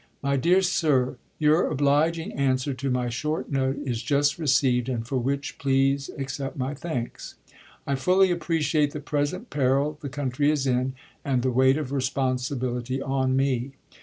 [0.23, 5.17] My Dear Sir: Your obliging answer to my short note is just received, and for
[5.17, 7.35] which please accept my thanks.
[7.85, 12.99] I fully appreciate the present peril the country is in, and the weight of responsibility
[12.99, 13.73] on me.